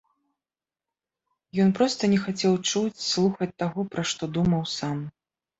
Ён 1.65 1.69
проста 1.79 2.03
не 2.13 2.19
хацеў 2.25 2.53
чуць, 2.71 2.97
слухаць 3.11 3.51
таго, 3.65 3.87
пра 3.93 4.03
што 4.15 4.23
думаў 4.39 4.69
сам. 4.81 4.97